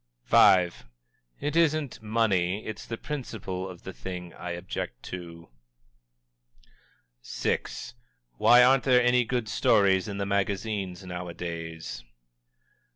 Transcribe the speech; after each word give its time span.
_"V. 0.73 0.85
"It 1.39 1.55
isn't 1.55 2.01
money, 2.01 2.65
it's 2.65 2.87
the 2.87 2.97
PRINCIPLE 2.97 3.69
of 3.69 3.83
the 3.83 3.93
thing 3.93 4.33
I 4.33 4.49
object 4.49 5.03
to." 5.11 5.47
VI. 7.23 7.59
"_Why 8.39 8.67
aren't 8.67 8.83
there 8.85 9.03
any 9.03 9.23
good 9.25 9.47
stories 9.47 10.07
in 10.07 10.17
the 10.17 10.25
magazines, 10.25 11.05
nowadays? 11.05 12.03